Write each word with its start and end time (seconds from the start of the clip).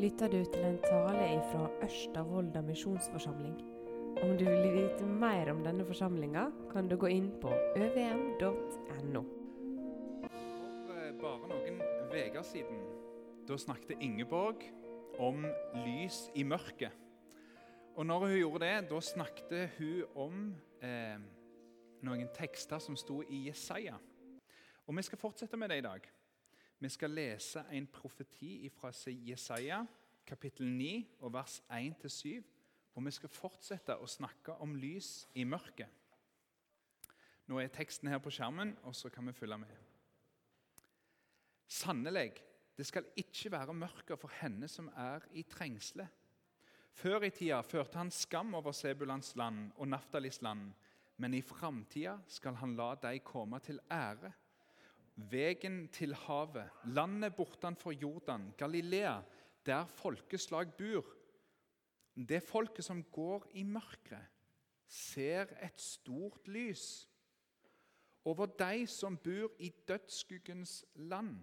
lytter 0.00 0.30
du 0.32 0.38
til 0.48 0.62
en 0.64 0.78
tale 0.80 1.40
fra 1.50 1.66
Ørsta 1.84 2.22
misjonsforsamling. 2.64 3.56
Om 4.22 4.30
du 4.38 4.44
vil 4.46 4.72
vite 4.72 5.04
mer 5.04 5.50
om 5.52 5.60
denne 5.64 5.84
forsamlinga, 5.84 6.46
kan 6.72 6.88
du 6.88 6.96
gå 6.96 7.10
inn 7.12 7.26
på 7.42 7.50
øvm.no. 7.76 9.22
For 10.86 10.96
eh, 10.96 11.12
bare 11.20 11.50
noen 11.50 11.82
uker 12.14 12.46
siden 12.48 12.80
da 13.48 13.58
snakket 13.60 14.00
Ingeborg 14.00 14.64
om 15.18 15.44
lys 15.84 16.30
i 16.34 16.46
mørket. 16.48 16.96
Og 17.96 18.06
når 18.06 18.24
hun 18.24 18.36
gjorde 18.38 18.64
det, 18.64 18.88
da 18.90 19.00
snakket 19.04 19.76
hun 19.76 20.04
om 20.14 20.38
eh, 20.80 21.20
noen 22.08 22.32
tekster 22.38 22.80
som 22.80 22.96
sto 22.96 23.20
i 23.28 23.46
Jesaja. 23.50 24.00
Og 24.86 24.96
Vi 24.96 25.02
skal 25.02 25.18
fortsette 25.20 25.60
med 25.60 25.68
det 25.68 25.82
i 25.82 25.86
dag. 25.90 26.08
Vi 26.80 26.88
skal 26.88 27.10
lese 27.12 27.60
en 27.76 27.86
profeti 27.92 28.70
fra 28.72 28.88
Jesaja, 29.06 29.82
kapittel 30.30 30.68
9, 30.70 30.90
og 31.20 31.32
vers 31.34 31.60
1-7. 31.74 32.42
Og 32.94 33.06
vi 33.06 33.12
skal 33.14 33.32
fortsette 33.32 33.96
å 33.98 34.08
snakke 34.10 34.54
om 34.62 34.76
lys 34.78 35.26
i 35.38 35.46
mørket. 35.46 35.88
Nå 37.50 37.58
er 37.58 37.72
teksten 37.74 38.10
her 38.10 38.20
på 38.22 38.30
skjermen, 38.34 38.76
og 38.86 38.94
så 38.94 39.10
kan 39.10 39.26
vi 39.26 39.34
følge 39.34 39.58
med. 39.58 39.72
Sannelig, 41.70 42.32
det 42.78 42.86
skal 42.86 43.08
ikke 43.18 43.50
være 43.54 43.74
mørker 43.74 44.18
for 44.18 44.32
henne 44.40 44.68
som 44.70 44.90
er 44.98 45.26
i 45.38 45.42
trengsle. 45.46 46.06
Før 46.94 47.26
i 47.26 47.32
tida 47.34 47.60
førte 47.62 47.98
han 47.98 48.10
skam 48.14 48.54
over 48.58 48.74
Sebulans 48.74 49.34
land 49.38 49.70
og 49.76 49.90
Naftalis 49.90 50.40
land, 50.42 50.70
men 51.20 51.34
i 51.36 51.42
framtida 51.44 52.16
skal 52.30 52.58
han 52.58 52.74
la 52.78 52.94
deg 53.02 53.22
komme 53.26 53.60
til 53.62 53.82
ære 53.92 54.32
Vegen 55.28 55.88
til 55.92 56.14
havet, 56.14 56.70
landet 56.94 57.34
bortenfor 57.36 57.92
Jordan, 57.92 58.52
Galilea, 58.56 59.18
der 59.70 59.86
folkeslag 59.86 60.74
bor. 60.78 61.06
Det 62.14 62.42
folket 62.42 62.84
som 62.84 63.04
går 63.14 63.46
i 63.54 63.62
mørket, 63.62 64.26
ser 64.90 65.52
et 65.62 65.80
stort 65.80 66.48
lys. 66.50 67.06
Over 68.24 68.50
de 68.58 68.86
som 68.90 69.16
bor 69.16 69.54
i 69.58 69.70
dødsskuggens 69.88 70.84
land, 70.94 71.38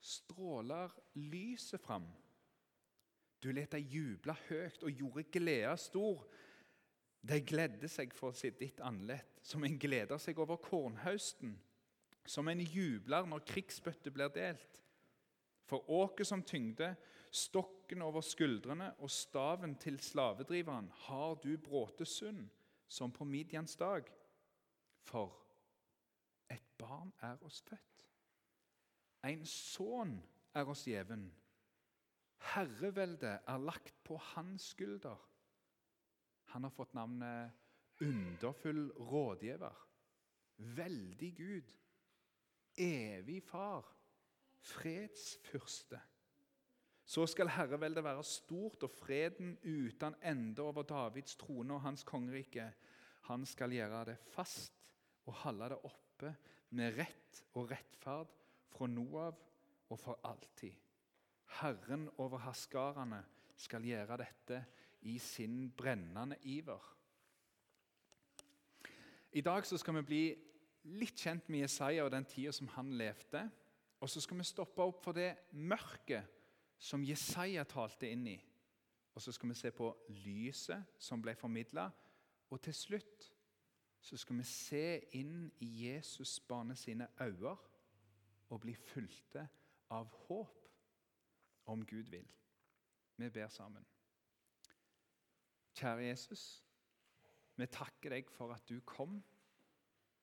stråler 0.00 0.90
lyset 1.14 1.80
fram. 1.80 2.08
Du 3.42 3.50
lot 3.52 3.72
dem 3.72 3.86
juble 3.86 4.34
høyt 4.48 4.82
og 4.82 4.90
gjorde 4.90 5.30
gleda 5.30 5.76
stor. 5.78 6.26
De 7.22 7.38
gledde 7.46 7.88
seg 7.88 8.14
for 8.14 8.34
sitt 8.34 8.58
ditt 8.58 8.82
andlet, 8.82 9.38
som 9.42 9.62
en 9.64 9.78
gleder 9.78 10.18
seg 10.18 10.38
over 10.42 10.58
kornhausten 10.62 11.54
som 12.26 12.48
en 12.48 12.60
jubler 12.60 13.26
når 13.26 13.44
krigsbøtter 13.48 14.14
blir 14.14 14.30
delt. 14.34 14.80
For 15.66 15.88
åket 15.90 16.28
som 16.28 16.42
tyngde, 16.42 16.92
stokken 17.32 18.02
over 18.04 18.20
skuldrene 18.24 18.90
og 19.00 19.10
staven 19.10 19.74
til 19.80 19.96
slavedriveren 20.00 20.90
har 21.06 21.38
du 21.40 21.56
bråte 21.56 22.04
sund, 22.04 22.44
som 22.88 23.12
på 23.12 23.24
Midians 23.24 23.76
dag. 23.80 24.04
For 25.08 25.32
et 26.52 26.66
barn 26.78 27.12
er 27.24 27.40
oss 27.42 27.62
født. 27.64 28.06
En 29.24 29.46
sønn 29.46 30.18
er 30.54 30.68
oss 30.68 30.84
gjeven. 30.86 31.30
Herreveldet 32.52 33.38
er 33.48 33.64
lagt 33.64 33.96
på 34.04 34.18
hans 34.34 34.72
skulder. 34.74 35.18
Han 36.52 36.66
har 36.66 36.74
fått 36.74 36.94
navnet 36.94 37.58
Underfull 38.02 38.90
rådgiver, 38.98 39.88
veldig 40.56 41.34
Gud, 41.36 41.68
evig 42.76 43.42
far, 43.46 43.86
fredsfyrste. 44.58 46.00
Så 47.04 47.26
skal 47.26 47.50
herreveldet 47.50 48.04
være 48.04 48.24
stort 48.24 48.84
og 48.86 48.90
freden 48.90 49.56
uten 49.64 50.14
ende 50.22 50.62
over 50.62 50.86
Davids 50.86 51.36
trone 51.36 51.74
og 51.74 51.82
hans 51.82 52.04
kongerike. 52.06 52.68
Han 53.28 53.46
skal 53.46 53.74
gjøre 53.74 54.04
det 54.12 54.18
fast 54.32 54.78
og 55.26 55.34
holde 55.44 55.72
det 55.72 55.80
oppe 55.84 56.34
med 56.78 56.96
rett 56.98 57.42
og 57.58 57.70
rettferd 57.70 58.30
fra 58.72 58.88
nå 58.88 59.06
av 59.20 59.42
og 59.92 59.98
for 60.00 60.22
alltid. 60.24 60.72
Herren 61.60 62.08
over 62.22 62.40
haskarene 62.46 63.20
skal 63.60 63.84
gjøre 63.84 64.16
dette 64.22 64.62
i 65.10 65.18
sin 65.20 65.66
brennende 65.76 66.38
iver. 66.48 66.82
I 69.32 69.40
dag 69.40 69.66
skal 69.66 69.96
vi 70.00 70.04
bli 70.06 70.22
litt 70.98 71.18
kjent 71.18 71.48
med 71.52 71.64
Jesaja 71.64 72.04
og 72.04 72.12
den 72.12 72.26
tida 72.28 72.52
som 72.52 72.68
han 72.74 72.90
levde. 72.98 73.44
Og 74.02 74.10
så 74.10 74.20
skal 74.20 74.40
vi 74.40 74.46
stoppe 74.46 74.82
opp 74.82 75.04
for 75.04 75.16
det 75.16 75.30
mørket 75.54 76.41
som 76.82 77.04
Jesaja 77.06 77.62
talte 77.68 78.10
inn 78.10 78.26
i. 78.26 78.38
Og 79.14 79.22
så 79.22 79.32
skal 79.32 79.52
vi 79.52 79.54
se 79.54 79.70
på 79.70 79.90
lyset 80.24 80.96
som 80.98 81.22
ble 81.22 81.34
formidla. 81.38 81.86
Og 82.50 82.60
til 82.64 82.74
slutt 82.74 83.28
så 84.02 84.18
skal 84.18 84.40
vi 84.40 84.46
se 84.48 84.86
inn 85.14 85.46
i 85.62 85.68
Jesus 85.84 86.40
barnet 86.40 86.80
sine 86.80 87.06
øyne 87.22 87.54
og 88.52 88.60
bli 88.60 88.74
fulgte 88.74 89.46
av 89.94 90.10
håp, 90.26 90.58
om 91.70 91.84
Gud 91.86 92.08
vil. 92.10 92.26
Vi 93.16 93.28
ber 93.30 93.48
sammen. 93.48 93.84
Kjære 95.78 96.08
Jesus, 96.08 96.64
vi 97.56 97.68
takker 97.70 98.16
deg 98.16 98.30
for 98.34 98.50
at 98.52 98.66
du 98.68 98.80
kom 98.80 99.20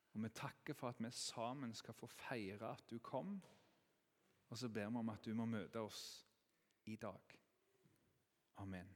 og 0.10 0.24
Vi 0.24 0.30
takker 0.36 0.74
for 0.74 0.90
at 0.90 1.00
vi 1.00 1.12
sammen 1.12 1.74
skal 1.74 1.94
få 1.94 2.08
feire 2.08 2.74
at 2.74 2.84
du 2.90 3.00
kom. 3.00 3.42
Og 4.50 4.58
så 4.58 4.70
ber 4.70 4.90
vi 4.90 4.98
om 4.98 5.10
at 5.10 5.26
du 5.26 5.34
må 5.34 5.46
møte 5.46 5.80
oss 5.80 6.29
i 6.90 6.96
dag. 6.96 7.40
Amen. 8.58 8.96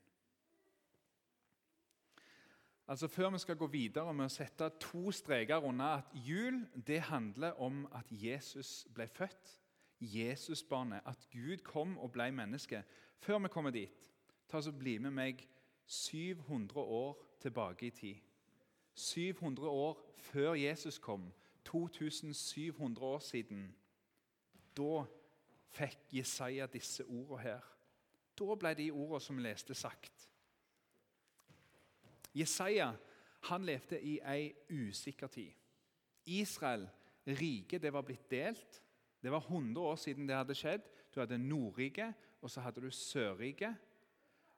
Altså 2.87 3.07
Før 3.07 3.29
vi 3.29 3.39
skal 3.39 3.55
gå 3.55 3.67
videre 3.67 4.13
med 4.13 4.27
å 4.27 4.33
sette 4.33 4.67
to 4.81 5.11
streker 5.15 5.63
under 5.63 6.01
at 6.01 6.15
jul 6.25 6.65
det 6.87 6.99
handler 7.07 7.55
om 7.61 7.85
at 7.95 8.09
Jesus 8.11 8.83
ble 8.93 9.07
født, 9.07 9.59
Jesusbarnet, 10.03 10.99
at 11.05 11.27
Gud 11.31 11.63
kom 11.63 11.95
og 11.97 12.11
ble 12.11 12.27
menneske. 12.35 12.81
Før 13.23 13.39
vi 13.39 13.47
kommer 13.53 13.71
dit, 13.71 14.09
ta 14.51 14.59
så 14.61 14.73
bli 14.75 14.97
med 14.99 15.15
meg 15.15 15.45
700 15.85 16.81
år 16.81 17.15
tilbake 17.39 17.87
i 17.87 17.95
tid. 17.95 18.19
700 18.93 19.69
år 19.69 20.01
før 20.17 20.53
Jesus 20.53 20.99
kom, 20.99 21.31
2700 21.65 23.05
år 23.05 23.19
siden, 23.19 23.69
da 24.77 25.05
fikk 25.73 26.03
Jesaja 26.11 26.67
disse 26.67 27.05
ordene 27.07 27.39
her. 27.41 27.63
Da 28.39 28.55
ble 28.59 28.73
de 28.77 28.91
ordene 28.91 29.21
som 29.21 29.37
vi 29.37 29.45
leste, 29.45 29.75
sagt. 29.77 30.29
Jesaja 32.33 32.93
han 33.49 33.65
levde 33.67 33.99
i 34.01 34.17
ei 34.25 34.53
usikker 34.71 35.27
tid. 35.27 35.51
Israel, 36.25 36.87
riket, 37.27 37.81
det 37.81 37.91
var 37.93 38.05
blitt 38.07 38.29
delt. 38.31 38.79
Det 39.23 39.31
var 39.31 39.43
100 39.47 39.81
år 39.81 39.95
siden 39.95 40.27
det 40.27 40.35
hadde 40.35 40.55
skjedd. 40.55 40.85
Du 41.13 41.19
hadde 41.19 41.37
Nordriket, 41.37 42.13
og 42.41 42.51
så 42.51 42.61
hadde 42.61 42.81
du 42.81 42.91
Sørriket. 42.91 43.75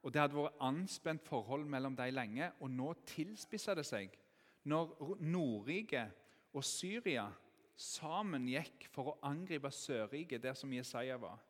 Og 0.05 0.13
Det 0.13 0.21
hadde 0.21 0.37
vært 0.37 0.61
anspent 0.61 1.23
forhold 1.25 1.65
mellom 1.65 1.95
dem 1.97 2.13
lenge, 2.13 2.51
og 2.59 2.69
nå 2.69 2.93
tilspissa 3.09 3.73
det 3.75 3.85
seg 3.85 4.13
når 4.65 5.17
Nordriket 5.21 6.13
og 6.53 6.63
Syria 6.65 7.27
sammen 7.77 8.47
gikk 8.49 8.87
for 8.93 9.11
å 9.11 9.17
angripe 9.27 9.69
Sørriket, 9.73 10.41
der 10.41 10.53
som 10.57 10.73
Jesaja 10.73 11.17
var. 11.21 11.41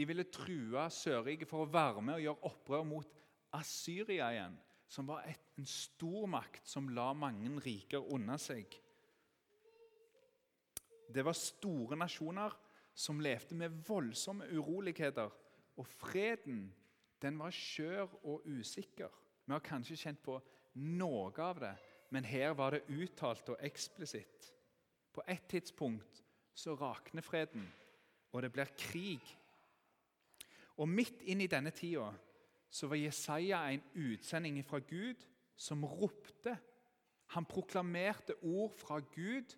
De 0.00 0.06
ville 0.08 0.24
true 0.32 0.86
Sørriket 0.88 1.50
for 1.50 1.66
å 1.66 1.68
være 1.68 2.00
med 2.00 2.16
og 2.16 2.24
gjøre 2.24 2.48
opprør 2.48 2.86
mot 2.88 3.18
Assyria 3.58 4.30
igjen, 4.32 4.54
som 4.88 5.10
var 5.10 5.26
et, 5.28 5.42
en 5.60 5.68
stormakt 5.68 6.64
som 6.66 6.88
la 6.96 7.10
mange 7.12 7.50
riker 7.60 8.08
unna 8.14 8.38
seg. 8.40 8.72
Det 11.10 11.24
var 11.26 11.36
store 11.36 11.98
nasjoner 12.00 12.56
som 12.96 13.20
levde 13.20 13.58
med 13.58 13.76
voldsomme 13.84 14.48
uroligheter. 14.54 15.28
Og 15.76 15.92
freden 16.00 16.64
den 17.20 17.36
var 17.36 17.52
skjør 17.52 18.08
og 18.22 18.48
usikker. 18.48 19.12
Vi 19.44 19.52
har 19.52 19.64
kanskje 19.66 19.98
kjent 20.00 20.24
på 20.24 20.38
noe 20.80 21.34
av 21.44 21.60
det 21.60 21.76
men 22.10 22.24
her 22.26 22.54
var 22.58 22.74
det 22.74 22.86
uttalt 22.90 23.52
og 23.52 23.62
eksplisitt. 23.62 24.50
På 25.14 25.22
et 25.26 25.46
tidspunkt 25.50 26.22
så 26.54 26.74
rakner 26.78 27.22
freden, 27.22 27.66
og 28.32 28.42
det 28.42 28.52
blir 28.52 28.70
krig. 28.78 29.22
Og 30.80 30.88
Midt 30.88 31.22
inn 31.28 31.42
i 31.44 31.50
denne 31.50 31.72
tida 31.76 32.08
så 32.70 32.88
var 32.88 33.00
Jesaja 33.00 33.60
en 33.68 33.82
utsending 33.98 34.60
fra 34.64 34.78
Gud 34.78 35.26
som 35.58 35.84
ropte. 35.84 36.54
Han 37.34 37.46
proklamerte 37.46 38.38
ord 38.42 38.70
fra 38.72 39.00
Gud 39.00 39.56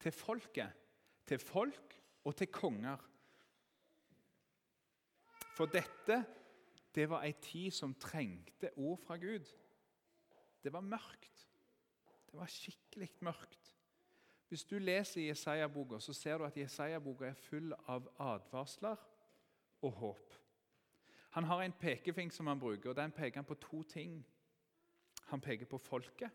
til 0.00 0.12
folket, 0.12 0.70
til 1.26 1.38
folk 1.38 1.98
og 2.24 2.36
til 2.38 2.48
konger. 2.54 3.02
For 5.52 5.68
dette 5.68 6.22
det 6.92 7.08
var 7.08 7.24
ei 7.24 7.32
tid 7.40 7.72
som 7.72 7.94
trengte 7.96 8.68
ord 8.76 8.98
fra 9.00 9.16
Gud. 9.16 9.48
Det 10.62 10.72
var 10.72 10.84
mørkt. 10.84 11.48
Det 12.28 12.38
var 12.40 12.48
skikkelig 12.52 13.10
mørkt. 13.20 13.72
Hvis 14.48 14.64
du 14.68 14.76
leser 14.78 15.24
Jesaja-boka, 15.24 15.98
så 15.98 16.12
ser 16.12 16.38
du 16.38 16.44
at 16.44 16.56
Jesaja-boka 16.56 17.30
er 17.30 17.38
full 17.48 17.72
av 17.88 18.08
advarsler 18.20 19.00
og 19.82 19.92
håp. 19.92 20.41
Han 21.32 21.44
har 21.44 21.62
en 21.62 21.72
pekefing 21.72 22.32
som 22.32 22.46
han 22.46 22.60
bruker, 22.60 22.90
og 22.90 22.96
den 22.96 23.12
peker 23.12 23.40
han 23.40 23.48
på 23.48 23.54
to 23.54 23.82
ting. 23.82 24.18
Han 25.30 25.40
peker 25.40 25.66
på 25.66 25.78
folket, 25.78 26.30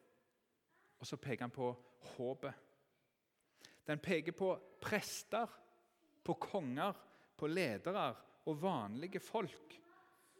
og 0.99 1.07
så 1.07 1.17
peker 1.21 1.45
han 1.45 1.53
på 1.53 1.69
håpet. 2.15 2.53
Den 3.87 3.99
peker 3.99 4.31
på 4.31 4.55
prester, 4.81 5.47
på 6.23 6.33
konger, 6.33 6.93
på 7.37 7.47
ledere 7.47 8.15
og 8.45 8.61
vanlige 8.61 9.19
folk 9.19 9.77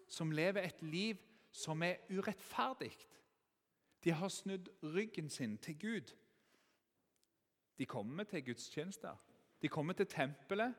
som 0.09 0.31
lever 0.31 0.65
et 0.65 0.81
liv 0.81 1.21
som 1.51 1.83
er 1.83 2.01
urettferdig. 2.10 2.92
De 4.03 4.12
har 4.12 4.30
snudd 4.30 4.69
ryggen 4.83 5.30
sin 5.30 5.57
til 5.57 5.80
Gud. 5.80 6.13
De 7.77 7.86
kommer 7.86 8.24
til 8.24 8.45
gudstjenester. 8.45 9.15
De 9.62 9.68
kommer 9.68 9.94
til 9.94 10.07
tempelet. 10.07 10.74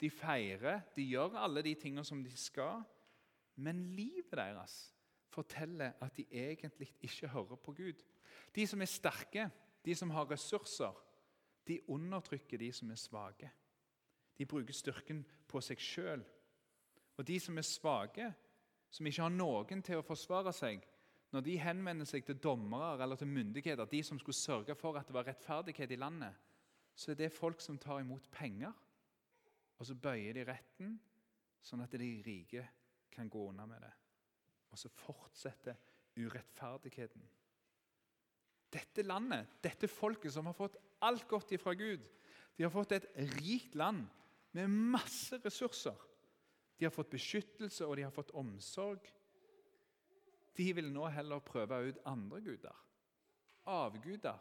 De 0.00 0.10
feirer, 0.10 0.80
de 0.96 1.02
gjør 1.02 1.36
alle 1.38 1.62
de 1.62 1.74
tingene 1.74 2.04
som 2.04 2.24
de 2.24 2.36
skal. 2.36 2.82
Men 3.56 3.82
livet 3.94 4.32
deres 4.34 4.94
forteller 5.34 5.92
at 6.00 6.16
de 6.16 6.26
egentlig 6.30 6.94
ikke 7.02 7.28
hører 7.28 7.56
på 7.56 7.72
Gud. 7.72 8.04
De 8.54 8.66
som 8.66 8.82
er 8.82 8.90
sterke, 8.90 9.50
de 9.84 9.94
som 9.94 10.10
har 10.10 10.30
ressurser, 10.30 10.94
de 11.66 11.80
undertrykker 11.90 12.58
de 12.58 12.72
som 12.72 12.90
er 12.90 13.00
svake. 13.00 13.50
De 14.38 14.46
bruker 14.46 14.74
styrken 14.74 15.24
på 15.48 15.60
seg 15.62 15.80
sjøl. 15.80 16.24
Og 17.16 17.26
de 17.26 17.38
som 17.40 17.58
er 17.58 17.66
svake, 17.66 18.32
som 18.90 19.06
ikke 19.06 19.22
har 19.22 19.32
noen 19.34 19.82
til 19.82 19.98
å 19.98 20.06
forsvare 20.06 20.52
seg, 20.54 20.82
når 21.34 21.42
de 21.46 21.56
henvender 21.58 22.06
seg 22.06 22.26
til 22.26 22.38
dommere 22.38 23.02
eller 23.02 23.18
til 23.18 23.30
myndigheter, 23.30 23.88
de 23.90 24.02
som 24.06 24.18
skulle 24.18 24.38
sørge 24.38 24.74
for 24.78 24.98
at 24.98 25.08
det 25.08 25.16
var 25.16 25.26
rettferdighet 25.26 25.90
i 25.90 25.98
landet, 25.98 26.34
så 26.94 27.10
er 27.10 27.18
det 27.18 27.34
folk 27.34 27.62
som 27.62 27.78
tar 27.78 28.04
imot 28.04 28.28
penger, 28.30 28.70
og 29.78 29.86
så 29.86 29.96
bøyer 29.98 30.36
de 30.36 30.44
retten, 30.46 30.92
sånn 31.64 31.82
at 31.82 31.96
de 31.98 32.10
rike 32.22 32.62
kan 33.14 33.30
gå 33.30 33.48
unna 33.48 33.66
med 33.66 33.82
det. 33.82 33.92
Og 34.74 34.78
så 34.78 34.90
fortsetter 34.90 35.78
urettferdigheten. 36.18 37.22
Dette 38.74 39.04
landet, 39.06 39.60
dette 39.62 39.88
folket 39.90 40.34
som 40.34 40.48
har 40.50 40.56
fått 40.58 40.76
alt 41.06 41.28
godt 41.30 41.52
ifra 41.54 41.74
Gud, 41.78 42.02
de 42.56 42.66
har 42.66 42.72
fått 42.74 42.94
et 42.96 43.06
rikt 43.36 43.74
land 43.78 44.06
med 44.54 44.70
masse 44.70 45.38
ressurser. 45.42 45.98
De 46.78 46.86
har 46.86 46.94
fått 46.94 47.12
beskyttelse 47.14 47.86
og 47.86 47.96
de 47.98 48.06
har 48.06 48.14
fått 48.14 48.34
omsorg. 48.38 49.06
De 50.54 50.66
vil 50.74 50.90
nå 50.94 51.06
heller 51.10 51.42
prøve 51.42 51.80
ut 51.88 52.02
andre 52.06 52.40
guder. 52.42 52.82
Avguder. 53.70 54.38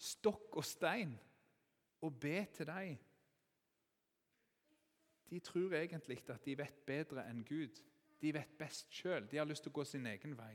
Stokk 0.00 0.56
og 0.56 0.64
stein. 0.64 1.14
Og 2.00 2.16
be 2.20 2.44
til 2.56 2.68
dem. 2.68 2.96
De 5.30 5.38
tror 5.38 5.76
egentlig 5.78 6.18
at 6.28 6.44
de 6.44 6.56
vet 6.58 6.80
bedre 6.86 7.24
enn 7.28 7.44
Gud. 7.46 7.76
De 8.20 8.32
vet 8.36 8.58
best 8.58 8.90
sjøl. 8.92 9.26
De 9.28 9.38
har 9.40 9.48
lyst 9.48 9.64
til 9.64 9.72
å 9.72 9.78
gå 9.80 9.84
sin 9.88 10.06
egen 10.10 10.36
vei. 10.36 10.54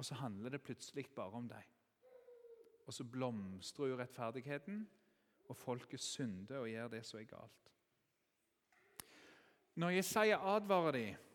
Og 0.00 0.06
så 0.06 0.16
handler 0.20 0.54
det 0.54 0.62
plutselig 0.64 1.08
bare 1.16 1.36
om 1.36 1.48
deg. 1.48 1.64
Og 2.86 2.94
så 2.94 3.04
blomstrer 3.04 3.94
urettferdigheten, 3.94 4.82
og 5.50 5.58
folket 5.58 6.02
synder 6.02 6.62
og 6.62 6.70
gjør 6.70 6.92
det 6.92 7.02
som 7.06 7.18
er 7.20 7.26
galt. 7.30 7.72
Når 9.80 9.96
Jesaja 9.96 10.38
advarer 10.54 10.96
dem, 10.96 11.26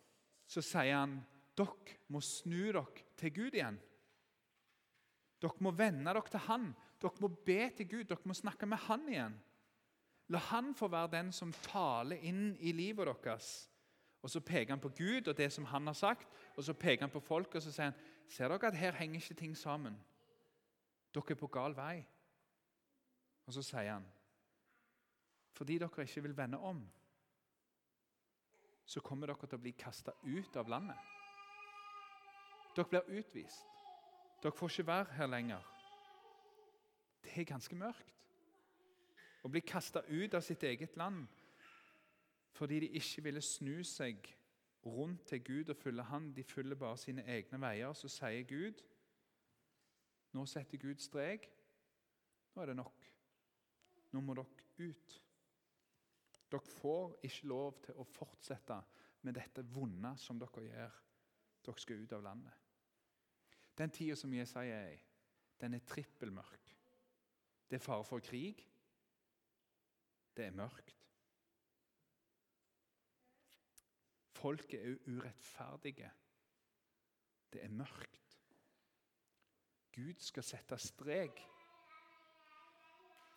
så 0.47 0.61
sier 0.63 0.95
han 0.95 1.17
dere 1.55 1.99
må 2.11 2.21
snu 2.23 2.71
dere 2.75 3.05
til 3.19 3.31
Gud 3.35 3.55
igjen. 3.55 3.77
Dere 5.41 5.63
må 5.63 5.71
vende 5.75 6.11
dere 6.11 6.31
til 6.31 6.43
Han. 6.47 6.71
Dere 7.01 7.23
må 7.23 7.29
be 7.47 7.59
til 7.77 7.87
Gud. 7.91 8.07
Dere 8.09 8.27
må 8.27 8.35
snakke 8.35 8.67
med 8.69 8.81
Han 8.87 9.07
igjen. 9.11 9.37
La 10.33 10.41
Han 10.49 10.73
få 10.75 10.89
være 10.91 11.13
den 11.19 11.31
som 11.35 11.53
taler 11.67 12.23
inn 12.25 12.55
i 12.59 12.73
livet 12.75 13.11
deres. 13.23 13.49
Og 14.25 14.29
Så 14.29 14.39
peker 14.39 14.71
han 14.73 14.81
på 14.81 14.89
Gud 14.89 15.27
og 15.27 15.37
det 15.37 15.51
som 15.53 15.65
han 15.65 15.85
har 15.87 15.93
sagt, 15.93 16.27
og 16.57 16.63
så 16.63 16.73
peker 16.73 17.03
han 17.03 17.11
på 17.13 17.19
folk 17.19 17.55
og 17.55 17.61
så 17.61 17.71
sier 17.71 17.91
han, 17.91 17.99
ser 18.27 18.49
dere 18.49 18.67
at 18.67 18.77
her 18.77 18.95
henger 18.97 19.21
ikke 19.21 19.37
ting 19.37 19.57
sammen. 19.57 19.99
Dere 21.13 21.29
er 21.29 21.37
på 21.37 21.47
gal 21.47 21.75
vei. 21.77 21.99
Og 23.45 23.53
så 23.53 23.61
sier 23.61 23.91
han, 23.91 24.07
fordi 25.53 25.77
dere 25.77 26.07
ikke 26.07 26.23
vil 26.25 26.37
vende 26.37 26.57
om, 26.57 26.81
så 28.85 28.99
kommer 29.05 29.29
dere 29.29 29.45
til 29.45 29.59
å 29.59 29.61
bli 29.61 29.75
kasta 29.77 30.17
ut 30.23 30.57
av 30.57 30.73
landet. 30.73 30.97
Dere 32.73 32.89
blir 32.89 33.21
utvist. 33.21 33.69
Dere 34.41 34.57
får 34.57 34.73
ikke 34.73 34.87
være 34.87 35.19
her 35.19 35.29
lenger. 35.29 35.71
Det 37.21 37.37
er 37.37 37.51
ganske 37.53 37.77
mørkt. 37.77 38.09
Å 39.45 39.53
bli 39.53 39.61
kasta 39.61 40.01
ut 40.09 40.33
av 40.33 40.41
sitt 40.41 40.63
eget 40.65 40.97
land 40.97 41.27
fordi 42.55 42.79
de 42.79 42.87
ikke 42.87 43.23
ville 43.23 43.41
snu 43.43 43.83
seg 43.83 44.29
rundt 44.85 45.25
til 45.27 45.43
Gud 45.43 45.69
og 45.69 45.75
følge 45.75 46.03
Han. 46.03 46.31
De 46.35 46.43
følger 46.43 46.75
bare 46.75 46.97
sine 46.97 47.25
egne 47.27 47.59
veier. 47.61 47.93
Så 47.93 48.07
sier 48.07 48.43
Gud 48.47 48.83
Nå 50.35 50.45
setter 50.45 50.77
Gud 50.77 50.99
strek. 50.99 51.47
Nå 52.55 52.61
er 52.61 52.65
det 52.65 52.75
nok. 52.75 53.05
Nå 54.11 54.21
må 54.21 54.35
dere 54.35 54.87
ut. 54.87 55.15
Dere 56.51 56.71
får 56.79 57.15
ikke 57.23 57.47
lov 57.47 57.79
til 57.85 57.99
å 57.99 58.07
fortsette 58.07 58.81
med 59.23 59.35
dette 59.35 59.63
vonde 59.75 60.11
som 60.19 60.39
dere 60.39 60.63
gjør. 60.65 60.99
Dere 61.65 61.83
skal 61.83 62.03
ut 62.03 62.15
av 62.17 62.23
landet. 62.23 62.65
Den 63.75 63.91
tida 63.91 64.15
som 64.15 64.33
Jesaja 64.33 64.75
er 64.75 64.91
i, 64.95 64.99
den 65.59 65.75
er 65.75 65.87
trippelmørk. 65.87 66.75
Det 67.69 67.79
er 67.79 67.83
fare 67.83 68.03
for 68.07 68.23
krig. 68.23 68.63
Det 70.35 70.45
er 70.45 70.55
mørkt. 70.55 71.04
Folket 74.35 74.81
er 74.81 74.97
urettferdige. 75.07 76.11
Det 77.53 77.63
er 77.63 77.69
mørkt. 77.71 78.39
Gud 79.95 80.13
skal 80.19 80.43
sette 80.43 80.77
strek. 80.77 81.39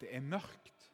Det 0.00 0.14
er 0.14 0.20
mørkt. 0.20 0.90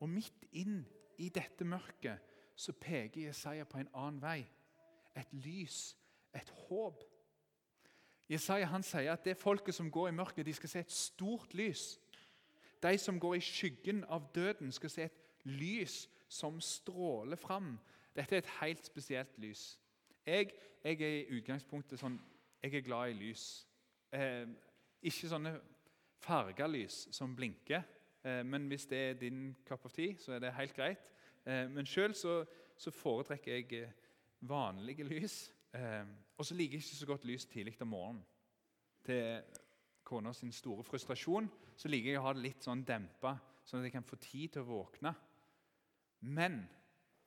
Og 0.00 0.08
midt 0.08 0.44
inn 0.52 0.82
i 1.18 1.30
dette 1.32 1.64
mørket 1.64 2.20
så 2.56 2.74
peker 2.76 3.30
Jesaja 3.30 3.64
på 3.64 3.80
en 3.80 3.88
annen 3.94 4.20
vei. 4.22 4.40
Et 5.16 5.32
lys, 5.32 5.96
et 6.34 6.50
håp. 6.68 7.04
Jesaja 8.28 8.66
han 8.68 8.84
sier 8.84 9.14
at 9.14 9.24
det 9.24 9.36
folket 9.40 9.74
som 9.74 9.90
går 9.90 10.10
i 10.10 10.16
mørket, 10.16 10.46
de 10.46 10.52
skal 10.52 10.68
se 10.68 10.84
et 10.84 10.92
stort 10.92 11.54
lys. 11.54 11.94
De 12.82 12.98
som 12.98 13.20
går 13.20 13.38
i 13.38 13.44
skyggen 13.44 14.04
av 14.12 14.28
døden, 14.34 14.72
skal 14.72 14.90
se 14.90 15.08
et 15.08 15.46
lys 15.48 16.04
som 16.34 16.60
stråler 16.60 17.38
fram. 17.38 17.76
Dette 18.14 18.36
er 18.36 18.42
et 18.42 18.52
helt 18.60 18.86
spesielt 18.86 19.38
lys. 19.42 19.80
Jeg, 20.26 20.50
jeg 20.84 21.00
er 21.00 21.16
i 21.20 21.38
utgangspunktet 21.38 22.00
sånn 22.00 22.20
Jeg 22.64 22.78
er 22.78 22.84
glad 22.86 23.10
i 23.12 23.16
lys. 23.18 23.42
Eh, 24.16 24.46
ikke 25.04 25.28
sånne 25.28 25.50
farga 26.24 26.64
lys 26.70 27.02
som 27.12 27.34
blinker. 27.36 27.82
Eh, 28.24 28.40
men 28.46 28.70
hvis 28.70 28.86
det 28.88 29.00
er 29.10 29.18
din 29.20 29.50
cup 29.68 29.84
of 29.84 29.92
tea, 29.92 30.14
så 30.16 30.32
er 30.32 30.40
det 30.40 30.54
helt 30.56 30.72
greit. 30.76 31.10
Eh, 31.44 31.66
men 31.68 31.84
sjøl 31.84 32.14
så, 32.16 32.38
så, 32.76 32.90
foretrekker 32.90 33.58
jeg 33.58 33.82
eh, 33.82 33.92
vanlige 34.48 35.04
lys. 35.04 35.36
Eh, 35.76 36.06
og 36.38 36.48
så 36.48 36.56
liker 36.56 36.78
jeg 36.78 36.86
ikke 36.86 37.02
så 37.02 37.10
godt 37.12 37.28
lys 37.28 37.46
tidlig 37.52 37.76
om 37.84 37.92
morgenen. 37.92 38.24
Til 39.04 39.42
kona 40.04 40.32
sin 40.32 40.52
store 40.52 40.84
frustrasjon 40.84 41.50
så 41.76 41.90
liker 41.92 42.14
jeg 42.14 42.20
å 42.22 42.24
ha 42.24 42.32
det 42.32 42.46
litt 42.46 42.64
sånn 42.64 42.84
dempa, 42.86 43.34
sånn 43.64 43.82
at 43.82 43.90
jeg 43.90 43.96
kan 43.98 44.08
få 44.08 44.16
tid 44.24 44.54
til 44.54 44.64
å 44.64 44.70
våkne. 44.70 45.12
Men 46.24 46.62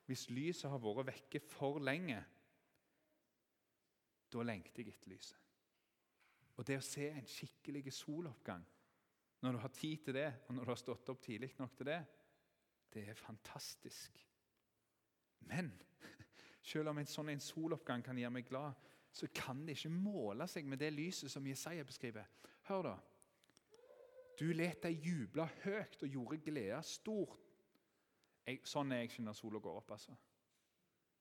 hvis 0.07 0.29
lyset 0.33 0.71
har 0.71 0.81
vært 0.81 1.11
vekke 1.11 1.41
for 1.43 1.81
lenge, 1.83 2.17
da 4.31 4.43
lengter 4.43 4.83
jeg 4.83 4.95
etter 4.95 5.11
lyset. 5.11 5.43
Og 6.57 6.65
det 6.65 6.79
å 6.79 6.85
se 6.85 7.05
en 7.11 7.29
skikkelig 7.29 7.91
soloppgang 7.93 8.63
når 9.45 9.53
du 9.53 9.59
har 9.61 9.73
tid 9.75 10.07
til 10.07 10.15
det, 10.17 10.29
og 10.47 10.55
når 10.55 10.65
du 10.65 10.71
har 10.71 10.79
stått 10.81 11.11
opp 11.13 11.19
tidlig 11.21 11.51
nok 11.59 11.75
til 11.77 11.91
det, 11.91 11.99
det 12.93 13.03
er 13.11 13.19
fantastisk. 13.19 14.17
Men 15.45 15.69
selv 16.71 16.89
om 16.89 16.97
en 16.97 17.09
sånn 17.09 17.29
soloppgang 17.43 18.01
kan 18.03 18.17
gjøre 18.17 18.33
meg 18.39 18.47
glad, 18.49 18.73
så 19.13 19.29
kan 19.33 19.61
det 19.65 19.77
ikke 19.77 19.93
måle 19.93 20.47
seg 20.49 20.65
med 20.65 20.81
det 20.81 20.89
lyset 20.95 21.31
som 21.31 21.45
Jesaja 21.45 21.85
beskriver. 21.85 22.25
Hør, 22.67 22.89
da. 22.89 22.95
Du 24.37 24.49
let 24.53 24.83
deg 24.85 25.05
juble 25.05 25.45
høyt 25.63 26.01
og 26.01 26.17
gjorde 26.17 26.41
gleda 26.45 26.81
stort 26.85 27.46
jeg, 28.47 28.63
sånn 28.67 28.91
er 28.91 29.03
jeg 29.03 29.11
ikke 29.11 29.27
når 29.27 29.37
sola 29.37 29.61
går 29.63 29.79
opp. 29.81 29.91
altså. 29.97 30.15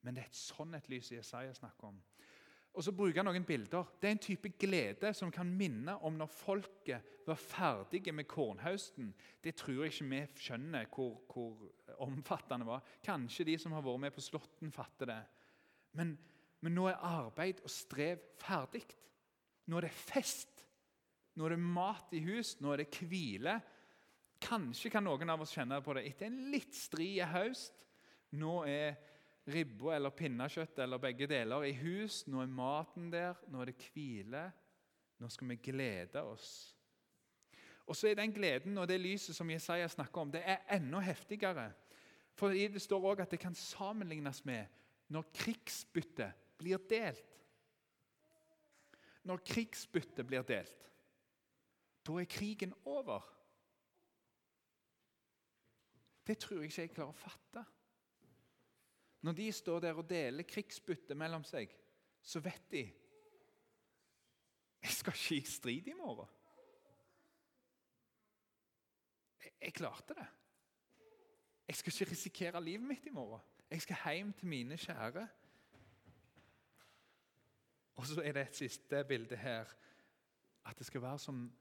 Men 0.06 0.16
det 0.16 0.22
er 0.22 0.30
et 0.30 0.38
sånn 0.38 0.76
et 0.78 0.88
lys 0.92 1.10
Jesaja 1.10 1.54
snakker 1.56 1.90
om. 1.90 1.98
Og 2.76 2.84
så 2.84 2.92
bruker 2.92 3.22
han 3.22 3.30
noen 3.30 3.46
bilder. 3.48 3.86
Det 3.96 4.08
er 4.08 4.14
en 4.14 4.20
type 4.20 4.50
glede 4.60 5.10
som 5.16 5.30
kan 5.32 5.48
minne 5.48 5.94
om 6.04 6.18
når 6.18 6.28
folket 6.28 7.14
var 7.26 7.38
ferdige 7.40 8.12
med 8.12 8.28
kornhausten. 8.28 9.08
Det 9.42 9.54
tror 9.56 9.86
jeg 9.86 9.94
ikke 9.94 10.08
vi 10.10 10.20
skjønner 10.44 10.90
hvor, 10.92 11.14
hvor 11.32 11.96
omfattende 12.04 12.66
det 12.66 12.68
var. 12.68 12.90
Kanskje 13.06 13.48
de 13.48 13.56
som 13.58 13.72
har 13.72 13.84
vært 13.86 14.02
med 14.04 14.12
på 14.14 14.24
Slåtten, 14.26 14.74
fatter 14.74 15.08
det. 15.08 15.22
Men, 15.96 16.12
men 16.60 16.76
nå 16.76 16.84
er 16.90 17.00
arbeid 17.00 17.64
og 17.64 17.72
strev 17.72 18.20
ferdig. 18.44 18.84
Nå 19.66 19.80
er 19.80 19.88
det 19.88 19.96
fest. 19.96 20.66
Nå 21.36 21.48
er 21.48 21.56
det 21.56 21.64
mat 21.64 22.12
i 22.12 22.20
hus. 22.28 22.58
Nå 22.60 22.74
er 22.74 22.84
det 22.84 23.00
hvile. 23.08 23.56
Kanskje 24.42 24.90
kan 24.92 25.04
noen 25.06 25.32
av 25.32 25.42
oss 25.42 25.54
kjenne 25.56 25.78
på 25.82 25.94
det 25.96 26.04
etter 26.10 26.28
en 26.28 26.50
litt 26.52 26.74
stri 26.76 27.14
høst. 27.24 27.86
Nå 28.36 28.60
er 28.68 28.96
ribba 29.46 29.94
eller 29.96 30.14
pinnekjøtt 30.14 30.78
eller 30.82 31.00
begge 31.00 31.28
deler 31.30 31.64
i 31.68 31.74
hus. 31.78 32.24
Nå 32.28 32.42
er 32.42 32.52
maten 32.52 33.10
der, 33.12 33.38
nå 33.50 33.62
er 33.62 33.72
det 33.72 33.90
hvile. 33.92 34.46
Nå 35.22 35.30
skal 35.32 35.52
vi 35.54 35.60
glede 35.70 36.22
oss. 36.26 36.50
Og 37.86 37.94
så 37.96 38.10
er 38.10 38.18
den 38.18 38.34
gleden 38.34 38.76
og 38.82 38.88
det 38.90 38.98
lyset 38.98 39.36
som 39.36 39.50
Jesaja 39.50 39.86
snakker 39.88 40.24
om, 40.24 40.32
det 40.34 40.42
er 40.42 40.64
enda 40.74 41.00
heftigere. 41.00 41.70
For 42.36 42.52
Det 42.52 42.82
står 42.82 43.04
også 43.12 43.22
at 43.22 43.30
det 43.30 43.40
kan 43.40 43.54
sammenlignes 43.54 44.44
med 44.44 44.66
når 45.08 45.30
krigsbyttet 45.34 46.34
blir 46.58 46.82
delt. 46.90 47.32
Når 49.26 49.40
krigsbyttet 49.46 50.26
blir 50.26 50.42
delt, 50.46 50.90
da 52.06 52.18
er 52.20 52.28
krigen 52.30 52.74
over. 52.84 53.24
Det 56.26 56.38
tror 56.38 56.60
jeg 56.60 56.70
ikke 56.70 56.82
jeg 56.82 56.94
klarer 56.94 57.14
å 57.14 57.18
fatte. 57.18 57.64
Når 59.26 59.36
de 59.38 59.50
står 59.52 59.82
der 59.82 59.98
og 59.98 60.08
deler 60.10 60.46
krigsbytte 60.46 61.14
mellom 61.18 61.44
seg, 61.46 61.72
så 62.22 62.42
vet 62.42 62.70
de 62.70 62.84
jeg 64.86 64.94
skal 64.94 65.16
ikke 65.16 65.34
i 65.34 65.46
strid 65.50 65.88
i 65.90 65.94
morgen. 65.98 66.28
Jeg, 69.42 69.52
jeg 69.60 69.74
klarte 69.74 70.14
det. 70.14 70.26
Jeg 71.66 71.76
skal 71.76 71.92
ikke 71.92 72.10
risikere 72.10 72.62
livet 72.62 72.86
mitt 72.86 73.06
i 73.06 73.14
morgen. 73.14 73.42
Jeg 73.70 73.82
skal 73.82 73.96
hjem 74.04 74.32
til 74.32 74.46
mine 74.48 74.76
kjære. 74.78 75.26
Og 77.96 78.06
så 78.06 78.22
er 78.22 78.36
det 78.36 78.44
et 78.46 78.56
siste 78.56 79.04
bilde 79.08 79.36
her. 79.36 79.74
At 80.66 80.78
det 80.78 80.86
skal 80.86 81.02
være 81.02 81.18
som, 81.18 81.52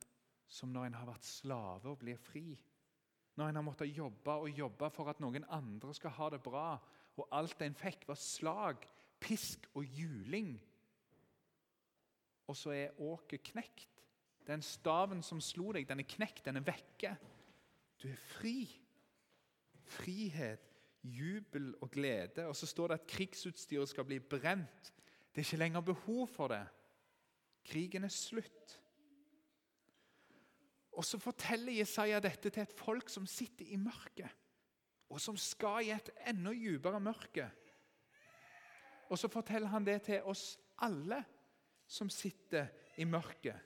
som 0.48 0.70
når 0.70 0.86
en 0.86 1.00
har 1.00 1.10
vært 1.10 1.26
slave 1.26 1.90
og 1.90 1.98
blir 2.04 2.18
fri. 2.22 2.60
Når 3.36 3.50
en 3.50 3.60
har 3.60 3.66
måttet 3.66 3.98
jobbe 3.98 4.32
og 4.32 4.50
jobbe 4.50 4.90
for 4.96 5.12
at 5.12 5.20
noen 5.24 5.44
andre 5.52 5.94
skal 5.94 6.14
ha 6.16 6.30
det 6.32 6.42
bra, 6.44 6.70
og 7.16 7.28
alt 7.36 7.62
en 7.64 7.76
fikk, 7.76 8.08
var 8.08 8.20
slag, 8.20 8.88
pisk 9.20 9.68
og 9.76 9.84
juling. 9.98 10.56
Og 12.48 12.58
så 12.58 12.72
er 12.76 13.02
åket 13.02 13.44
knekt. 13.52 13.92
Den 14.48 14.62
staven 14.62 15.24
som 15.26 15.42
slo 15.42 15.72
deg, 15.74 15.88
den 15.90 16.04
er 16.04 16.10
knekt, 16.10 16.44
den 16.46 16.60
er 16.60 16.66
vekke. 16.68 17.16
Du 18.02 18.08
er 18.12 18.20
fri. 18.36 18.68
Frihet, 19.86 20.72
jubel 21.04 21.74
og 21.82 21.92
glede. 21.92 22.48
Og 22.48 22.56
så 22.56 22.70
står 22.70 22.88
det 22.88 23.00
at 23.00 23.08
krigsutstyret 23.10 23.90
skal 23.90 24.06
bli 24.06 24.20
brent. 24.20 24.92
Det 25.34 25.42
er 25.42 25.48
ikke 25.48 25.62
lenger 25.62 25.82
behov 25.82 26.28
for 26.32 26.54
det. 26.54 26.64
Krigen 27.66 28.04
er 28.04 28.14
slutt. 28.14 28.80
Og 30.96 31.06
Så 31.06 31.20
forteller 31.20 31.76
Jesaja 31.76 32.20
dette 32.24 32.50
til 32.50 32.64
et 32.64 32.74
folk 32.80 33.10
som 33.12 33.28
sitter 33.28 33.68
i 33.68 33.78
mørket, 33.80 34.30
og 35.10 35.22
som 35.22 35.38
skal 35.38 35.84
i 35.86 35.92
et 35.92 36.10
enda 36.28 36.54
dypere 36.56 37.00
mørke. 37.00 37.50
Og 39.10 39.20
så 39.20 39.28
forteller 39.30 39.68
han 39.68 39.86
det 39.86 40.02
til 40.08 40.24
oss 40.24 40.56
alle 40.82 41.22
som 41.88 42.10
sitter 42.10 42.72
i 42.98 43.06
mørket. 43.06 43.60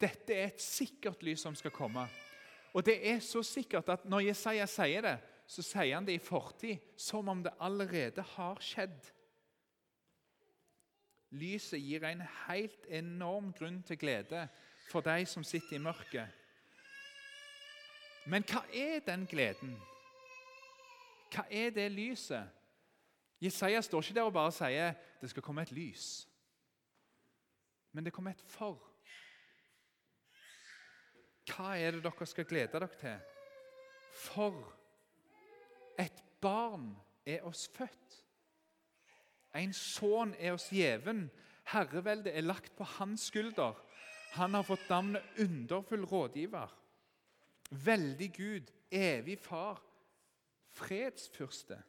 Dette 0.00 0.34
er 0.34 0.48
et 0.50 0.62
sikkert 0.62 1.22
lys 1.22 1.42
som 1.44 1.54
skal 1.54 1.74
komme. 1.74 2.06
Og 2.72 2.86
det 2.86 2.96
er 3.10 3.20
så 3.20 3.42
sikkert 3.44 3.90
at 3.92 4.06
når 4.08 4.28
Jesaja 4.30 4.66
sier 4.70 5.04
det, 5.04 5.18
så 5.46 5.62
sier 5.66 5.96
han 5.98 6.06
det 6.06 6.16
i 6.16 6.22
fortid, 6.22 6.80
som 6.96 7.28
om 7.28 7.42
det 7.44 7.52
allerede 7.60 8.24
har 8.34 8.62
skjedd. 8.64 9.10
Lyset 11.36 11.80
gir 11.80 12.04
en 12.08 12.24
helt 12.46 12.86
enorm 12.88 13.52
grunn 13.56 13.82
til 13.86 14.00
glede 14.00 14.46
for 14.90 15.00
de 15.00 15.26
som 15.26 15.44
sitter 15.44 15.76
i 15.76 15.82
mørket. 15.82 16.28
Men 18.26 18.44
hva 18.46 18.62
er 18.74 19.00
den 19.06 19.26
gleden? 19.26 19.74
Hva 21.32 21.46
er 21.50 21.70
det 21.74 21.88
lyset? 21.92 22.48
Jesaja 23.42 23.80
står 23.82 24.04
ikke 24.04 24.14
der 24.14 24.28
og 24.28 24.36
bare 24.36 24.52
sier 24.54 24.94
det 25.20 25.30
skal 25.30 25.42
komme 25.42 25.64
et 25.64 25.72
lys. 25.74 26.28
Men 27.92 28.04
det 28.04 28.12
kommer 28.12 28.30
et 28.30 28.44
for. 28.46 28.78
Hva 31.50 31.74
er 31.76 31.96
det 31.96 32.04
dere 32.04 32.26
skal 32.28 32.46
glede 32.46 32.70
dere 32.72 32.88
til? 33.00 33.16
For 34.14 34.60
et 36.00 36.22
barn 36.40 36.92
er 37.26 37.42
oss 37.48 37.66
født. 37.74 38.18
En 39.58 39.74
sønn 39.76 40.36
er 40.38 40.54
oss 40.54 40.70
gjeven. 40.72 41.26
Herreveldet 41.72 42.36
er 42.36 42.46
lagt 42.46 42.76
på 42.76 42.86
hans 42.98 43.28
skulder. 43.28 43.76
Han 44.32 44.54
har 44.54 44.62
fått 44.62 44.88
navnet 44.88 45.22
Underfull 45.38 46.06
rådgiver. 46.08 46.70
Veldig 47.70 48.32
Gud, 48.32 48.72
evig 48.90 49.38
far, 49.38 49.82
fredsfyrste. 50.72 51.82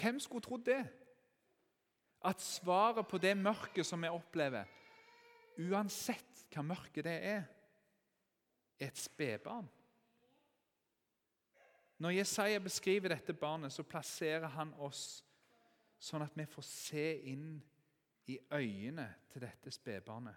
Hvem 0.00 0.20
skulle 0.20 0.44
trodd 0.44 0.66
det? 0.66 0.82
At 2.24 2.40
svaret 2.40 3.08
på 3.08 3.18
det 3.18 3.36
mørket 3.36 3.86
som 3.86 4.02
vi 4.04 4.08
opplever, 4.08 4.68
uansett 5.60 6.44
hva 6.52 6.64
mørket 6.64 7.04
det 7.04 7.18
er, 7.24 7.44
er 8.80 8.88
et 8.88 8.98
spedbarn. 8.98 9.68
Når 12.04 12.18
Jesaja 12.18 12.58
beskriver 12.58 13.12
dette 13.14 13.32
barnet, 13.32 13.72
så 13.72 13.84
plasserer 13.86 14.48
han 14.56 14.72
oss 14.82 15.22
sånn 16.00 16.24
at 16.24 16.34
vi 16.36 16.44
får 16.48 16.66
se 16.68 17.06
inn 17.32 17.54
i 17.60 17.73
øynene 18.52 19.14
til 19.32 19.40
dette 19.40 19.70
spedbarnet. 19.70 20.36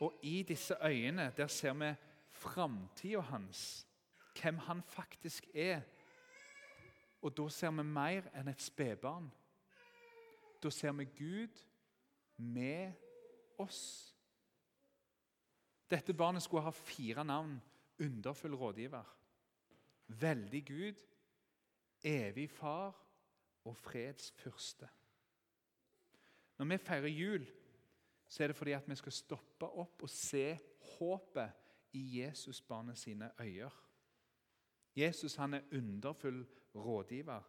Og 0.00 0.14
i 0.22 0.42
disse 0.42 0.76
øynene 0.82 1.32
der 1.36 1.46
ser 1.46 1.72
vi 1.72 1.94
framtida 2.30 3.20
hans, 3.20 3.86
hvem 4.40 4.58
han 4.58 4.82
faktisk 4.82 5.46
er. 5.54 5.80
Og 7.22 7.36
da 7.36 7.48
ser 7.48 7.70
vi 7.70 7.82
mer 7.82 8.30
enn 8.34 8.48
et 8.48 8.62
spedbarn. 8.62 9.32
Da 10.62 10.70
ser 10.70 10.92
vi 10.92 11.04
Gud 11.04 11.64
med 12.36 12.92
oss. 13.58 14.14
Dette 15.90 16.14
barnet 16.14 16.42
skulle 16.42 16.62
ha 16.62 16.70
fire 16.70 17.24
navn. 17.24 17.62
Underfull 17.98 18.54
rådgiver 18.54 19.18
veldig 20.08 20.66
Gud, 20.66 21.06
evig 22.02 22.50
Far 22.50 23.04
og 23.64 23.76
freds 23.76 24.32
fyrste. 24.32 24.88
Når 26.58 26.66
vi 26.72 26.78
feirer 26.82 27.08
jul, 27.08 27.46
så 28.28 28.42
er 28.42 28.50
det 28.50 28.56
fordi 28.56 28.74
at 28.76 28.88
vi 28.88 28.96
skal 28.98 29.14
stoppe 29.14 29.66
opp 29.66 30.02
og 30.02 30.10
se 30.10 30.58
håpet 30.98 31.94
i 31.96 32.20
Jesusbarnet 32.20 32.98
sine 32.98 33.30
øyne. 33.40 33.70
Jesus 34.96 35.36
han 35.38 35.54
er 35.54 35.66
underfull 35.72 36.46
rådgiver. 36.74 37.42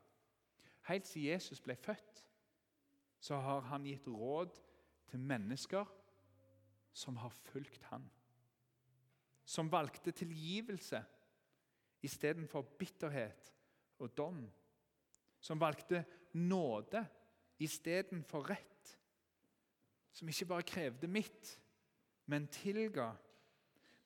Helt 0.88 1.08
siden 1.08 1.32
Jesus 1.32 1.62
ble 1.62 1.76
født, 1.76 2.26
så 3.20 3.38
har 3.38 3.62
han 3.62 3.84
gitt 3.84 4.08
råd 4.08 4.54
til 5.10 5.20
mennesker 5.20 5.86
som 6.94 7.18
har 7.18 7.30
fulgt 7.30 7.84
han. 7.90 8.06
Som 9.46 9.72
valgte 9.72 10.12
tilgivelse 10.12 11.02
istedenfor 12.06 12.62
bitterhet 12.80 13.54
og 14.00 14.18
dom. 14.18 14.44
Som 15.40 15.60
valgte 15.60 16.04
nåde 16.34 17.06
istedenfor 17.60 18.50
rett. 18.50 18.79
Som 20.20 20.28
ikke 20.28 20.50
bare 20.50 20.68
krevde 20.68 21.08
mitt, 21.08 21.54
men 22.28 22.50
tilga. 22.52 23.14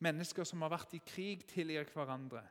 Mennesker 0.03 0.45
som 0.45 0.61
har 0.61 0.69
vært 0.75 0.93
i 0.93 1.01
krig, 1.01 1.47
tilgir 1.49 1.87
hverandre. 1.89 2.43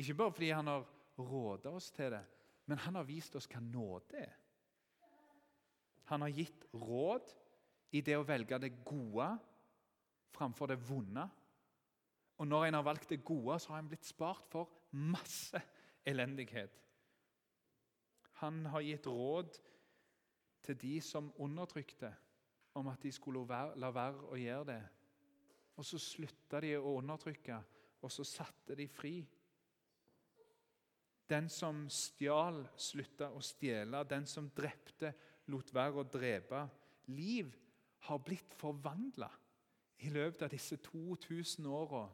Ikke 0.00 0.16
bare 0.16 0.32
fordi 0.32 0.48
han 0.54 0.70
har 0.70 0.86
råda 1.18 1.74
oss 1.76 1.90
til 1.92 2.14
det, 2.14 2.22
men 2.70 2.80
han 2.80 2.96
har 2.96 3.04
vist 3.04 3.36
oss 3.36 3.48
hva 3.50 3.60
nåde 3.60 4.22
er. 4.22 4.32
Han 6.08 6.24
har 6.24 6.32
gitt 6.32 6.64
råd 6.72 7.34
i 7.92 8.00
det 8.06 8.16
å 8.16 8.24
velge 8.24 8.58
det 8.62 8.72
gode 8.86 9.28
framfor 10.32 10.70
det 10.72 10.78
vonde. 10.88 11.26
Og 12.40 12.48
når 12.48 12.70
en 12.70 12.78
har 12.78 12.86
valgt 12.86 13.10
det 13.12 13.20
gode, 13.26 13.58
så 13.60 13.74
har 13.74 13.82
en 13.82 13.90
blitt 13.90 14.08
spart 14.08 14.48
for 14.48 14.72
masse 14.96 15.60
elendighet. 16.08 16.80
Han 18.40 18.64
har 18.72 18.86
gitt 18.86 19.06
råd 19.10 19.60
til 20.64 20.80
de 20.80 20.96
som 21.04 21.28
undertrykte, 21.36 22.14
om 22.78 22.88
at 22.88 23.02
de 23.02 23.12
skulle 23.12 23.42
la 23.76 23.90
være 23.94 24.30
å 24.30 24.38
gjøre 24.38 24.66
det. 24.70 24.80
Og 25.76 25.86
så 25.86 25.98
slutta 26.02 26.60
de 26.60 26.74
å 26.78 26.96
undertrykke, 26.98 27.58
og 28.02 28.12
så 28.12 28.24
satte 28.24 28.76
de 28.78 28.86
fri. 28.88 29.14
Den 31.30 31.48
som 31.48 31.84
stjal, 31.92 32.64
slutta 32.76 33.30
å 33.30 33.40
stjele. 33.44 34.02
Den 34.04 34.26
som 34.26 34.48
drepte, 34.54 35.12
lot 35.50 35.70
være 35.74 36.02
å 36.02 36.08
drepe. 36.10 36.64
Liv 37.14 37.52
har 38.08 38.22
blitt 38.24 38.54
forvandla 38.58 39.30
i 40.00 40.10
løpet 40.10 40.46
av 40.46 40.52
disse 40.52 40.80
2000 40.82 41.66
åra 41.66 42.06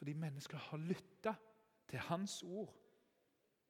fordi 0.00 0.14
mennesker 0.16 0.56
har 0.56 0.80
lytta 0.80 1.34
til 1.90 2.00
Hans 2.06 2.38
ord, 2.42 2.70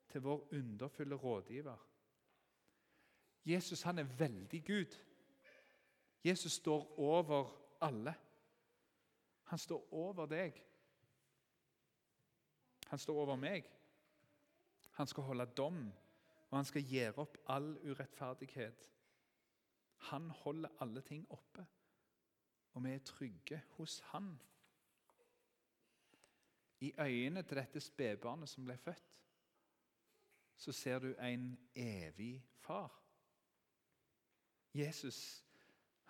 til 0.07 0.23
vår 0.23 0.45
underfulle 0.55 1.17
rådgiver. 1.19 1.81
Jesus 3.45 3.83
han 3.83 3.99
er 3.99 4.13
veldig 4.19 4.61
Gud. 4.65 4.95
Jesus 6.25 6.53
står 6.53 6.99
over 6.99 7.51
alle. 7.81 8.15
Han 9.43 9.59
står 9.59 9.89
over 9.93 10.27
deg. 10.27 10.63
Han 12.87 12.99
står 12.99 13.23
over 13.23 13.37
meg. 13.37 13.67
Han 14.91 15.07
skal 15.07 15.23
holde 15.23 15.47
dom, 15.47 15.93
og 16.51 16.59
han 16.59 16.65
skal 16.65 16.83
gjøre 16.83 17.23
opp 17.23 17.37
all 17.47 17.73
urettferdighet. 17.87 18.89
Han 20.11 20.31
holder 20.31 20.69
alle 20.81 21.01
ting 21.01 21.27
oppe, 21.31 21.67
og 22.73 22.85
vi 22.85 22.95
er 22.95 23.05
trygge 23.05 23.63
hos 23.77 23.99
han. 24.11 24.35
I 26.81 26.93
øynene 26.99 27.43
til 27.43 27.57
dette 27.57 27.81
spedbarnet 27.81 28.49
som 28.49 28.65
ble 28.65 28.77
født, 28.77 29.07
så 30.57 30.73
ser 30.73 30.99
du 30.99 31.15
en 31.15 31.59
evig 31.75 32.45
far. 32.61 32.93
Jesus 34.75 35.45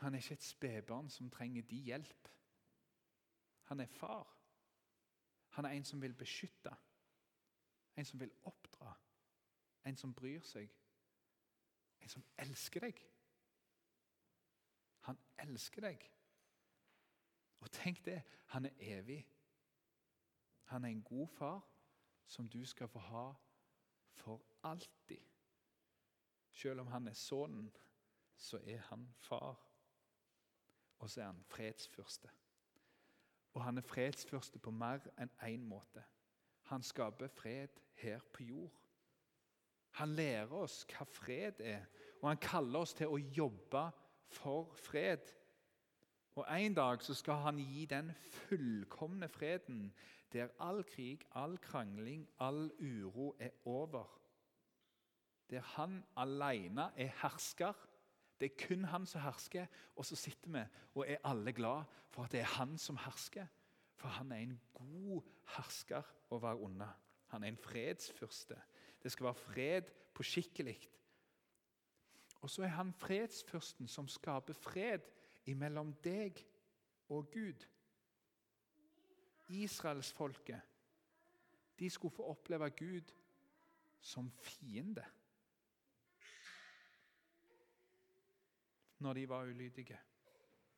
han 0.00 0.14
er 0.14 0.18
ikke 0.18 0.32
et 0.32 0.42
spedbarn 0.42 1.10
som 1.10 1.30
trenger 1.30 1.62
de 1.62 1.76
hjelp. 1.76 2.28
Han 3.62 3.80
er 3.80 3.86
far. 3.86 4.36
Han 5.48 5.64
er 5.64 5.68
en 5.68 5.84
som 5.84 6.00
vil 6.02 6.14
beskytte, 6.14 6.70
en 7.96 8.04
som 8.04 8.20
vil 8.20 8.32
oppdra, 8.42 8.94
en 9.84 9.96
som 9.96 10.14
bryr 10.14 10.40
seg, 10.40 10.70
en 12.00 12.08
som 12.08 12.24
elsker 12.38 12.80
deg. 12.80 13.02
Han 15.00 15.20
elsker 15.38 15.84
deg. 15.84 16.10
Og 17.60 17.70
tenk 17.70 18.04
det, 18.04 18.22
han 18.54 18.66
er 18.66 18.84
evig. 18.96 19.20
Han 20.72 20.84
er 20.84 20.88
en 20.88 21.02
god 21.02 21.28
far 21.28 21.60
som 22.26 22.48
du 22.48 22.64
skal 22.64 22.88
få 22.88 22.98
ha 22.98 23.26
for 24.12 24.40
alltid. 24.62 25.26
Selv 26.50 26.80
om 26.80 26.86
han 26.86 27.08
er 27.08 27.12
sønnen, 27.12 27.76
så 28.36 28.60
er 28.64 28.78
han 28.78 29.14
far. 29.18 29.69
Og 31.00 31.10
så 31.10 31.20
er 31.24 31.32
han 31.32 31.44
fredsfyrste. 31.48 32.28
Og 33.54 33.64
han 33.64 33.78
er 33.78 33.82
fredsfyrste 33.82 34.60
på 34.62 34.70
mer 34.70 35.08
enn 35.18 35.32
én 35.42 35.64
måte. 35.66 36.04
Han 36.70 36.84
skaper 36.86 37.28
fred 37.28 37.80
her 37.98 38.20
på 38.32 38.44
jord. 38.46 38.76
Han 39.98 40.14
lærer 40.14 40.52
oss 40.54 40.84
hva 40.92 41.04
fred 41.08 41.58
er, 41.66 41.88
og 42.20 42.28
han 42.28 42.42
kaller 42.42 42.84
oss 42.84 42.94
til 42.94 43.10
å 43.10 43.18
jobbe 43.18 43.82
for 44.30 44.70
fred. 44.78 45.32
Og 46.38 46.46
En 46.48 46.74
dag 46.74 47.02
så 47.02 47.14
skal 47.14 47.42
han 47.42 47.58
gi 47.58 47.84
den 47.90 48.12
fullkomne 48.30 49.28
freden 49.28 49.90
der 50.32 50.48
all 50.60 50.84
krig, 50.86 51.26
all 51.34 51.58
krangling, 51.58 52.28
all 52.38 52.70
uro 52.78 53.34
er 53.38 53.50
over. 53.64 54.06
Der 55.50 55.60
han 55.60 56.04
alene 56.16 56.92
er 56.96 57.10
hersker. 57.22 57.74
Det 58.40 58.50
er 58.50 58.66
kun 58.66 58.84
han 58.84 59.06
som 59.06 59.20
hersker, 59.20 59.66
og 59.96 60.06
så 60.06 60.16
sitter 60.16 60.50
vi 60.50 60.62
og 60.94 61.04
er 61.06 61.16
alle 61.24 61.52
glad 61.52 61.84
for 62.08 62.24
at 62.24 62.32
det 62.32 62.40
er 62.40 62.54
han 62.56 62.78
som 62.78 62.96
hersker. 62.96 63.46
For 64.00 64.08
han 64.08 64.32
er 64.32 64.36
en 64.36 64.60
god 64.74 65.22
hersker 65.56 66.06
å 66.32 66.38
være 66.40 66.64
unna. 66.64 66.88
Han 67.34 67.44
er 67.44 67.52
en 67.52 67.60
fredsfyrste. 67.60 68.56
Det 69.02 69.12
skal 69.12 69.28
være 69.28 69.34
fred 69.34 69.90
på 70.14 70.24
skikkelig. 70.24 70.78
Og 72.40 72.50
så 72.50 72.64
er 72.64 72.72
han 72.78 72.94
fredsfyrsten 72.96 73.88
som 73.88 74.08
skaper 74.08 74.56
fred 74.56 75.04
imellom 75.52 75.92
deg 76.04 76.40
og 77.12 77.28
Gud. 77.32 77.66
Israelsfolket 79.48 80.60
skulle 81.88 82.12
få 82.14 82.26
oppleve 82.28 82.70
Gud 82.76 83.12
som 84.00 84.30
fiende 84.40 85.04
når 89.00 89.12
de 89.12 89.28
var 89.28 89.42
ulydige. 89.42 89.98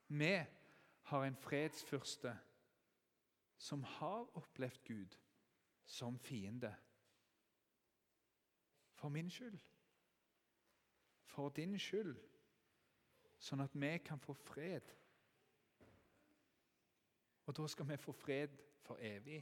Vi 0.08 0.44
har 1.02 1.24
en 1.24 1.36
fredsfyrste 1.36 2.38
som 3.58 3.82
har 3.82 4.36
opplevd 4.36 4.84
Gud 4.84 5.18
som 5.84 6.18
fiende. 6.18 6.74
For 8.94 9.08
min 9.08 9.30
skyld. 9.30 9.58
For 11.24 11.48
din 11.48 11.78
skyld. 11.78 12.16
Sånn 13.38 13.64
at 13.64 13.74
vi 13.74 13.96
kan 14.04 14.20
få 14.22 14.34
fred. 14.38 14.92
Og 17.46 17.56
da 17.56 17.66
skal 17.66 17.88
vi 17.88 17.96
få 17.98 18.12
fred 18.12 18.54
for 18.86 19.02
evig. 19.02 19.40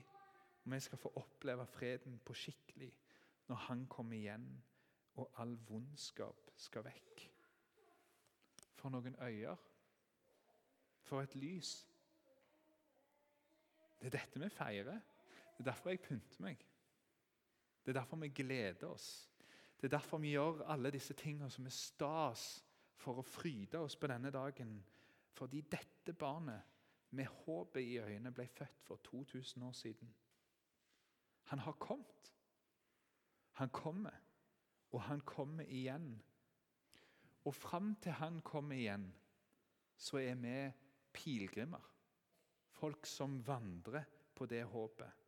Og 0.65 0.73
vi 0.73 0.81
skal 0.81 0.99
få 0.99 1.13
oppleve 1.21 1.67
freden 1.67 2.19
på 2.25 2.35
skikkelig 2.35 2.93
når 3.51 3.57
Han 3.57 3.87
kommer 3.87 4.17
igjen 4.17 4.63
og 5.19 5.33
all 5.43 5.57
vondskap 5.69 6.53
skal 6.57 6.85
vekk. 6.87 7.25
For 8.81 8.93
noen 8.93 9.17
øyer. 9.21 9.57
For 11.05 11.23
et 11.23 11.35
lys. 11.37 11.75
Det 14.01 14.09
er 14.09 14.17
dette 14.17 14.41
vi 14.41 14.49
feirer. 14.49 15.01
Det 15.57 15.67
er 15.67 15.73
derfor 15.73 15.93
jeg 15.93 16.01
pynter 16.01 16.41
meg. 16.41 16.65
Det 17.85 17.93
er 17.93 18.01
derfor 18.01 18.17
vi 18.17 18.29
gleder 18.29 18.87
oss. 18.89 19.29
Det 19.77 19.89
er 19.89 19.97
derfor 19.97 20.19
vi 20.19 20.33
gjør 20.33 20.65
alle 20.73 20.91
disse 20.93 21.15
tingene 21.15 21.51
som 21.51 21.67
er 21.67 21.75
stas 21.75 22.65
for 23.01 23.21
å 23.21 23.25
fryde 23.25 23.81
oss 23.81 23.97
på 23.97 24.09
denne 24.09 24.33
dagen. 24.33 24.75
Fordi 25.37 25.61
dette 25.61 26.13
barnet 26.13 26.63
med 27.17 27.29
håpet 27.45 27.83
i 27.83 27.99
øynene 27.99 28.33
ble 28.33 28.47
født 28.47 28.83
for 28.85 29.01
2000 29.05 29.63
år 29.63 29.73
siden. 29.73 30.15
Han 31.53 31.59
har 31.59 31.73
kommet. 31.73 32.33
Han 33.53 33.69
kommer, 33.69 34.15
og 34.93 35.03
han 35.03 35.21
kommer 35.21 35.65
igjen. 35.65 36.23
Og 37.45 37.55
fram 37.55 37.95
til 38.03 38.13
han 38.13 38.41
kommer 38.45 38.77
igjen, 38.77 39.07
så 39.97 40.21
er 40.21 40.35
vi 40.41 40.55
pilegrimer. 41.13 41.87
Folk 42.71 43.07
som 43.07 43.41
vandrer 43.47 44.05
på 44.35 44.47
det 44.47 44.63
håpet 44.65 45.21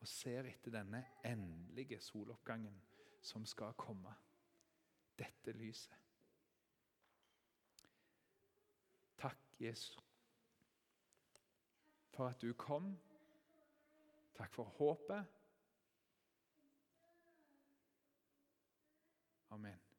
og 0.00 0.08
ser 0.08 0.48
etter 0.48 0.72
denne 0.72 1.02
endelige 1.26 2.00
soloppgangen 2.00 2.76
som 3.22 3.44
skal 3.46 3.74
komme. 3.76 4.12
Dette 5.18 5.52
lyset. 5.52 5.96
Takk, 9.20 9.36
Jesus, 9.60 9.98
for 12.14 12.30
at 12.30 12.40
du 12.40 12.54
kom. 12.56 12.94
Takk 14.38 14.54
for 14.54 14.64
håpet. 14.64 15.24
Amen. 19.50 19.89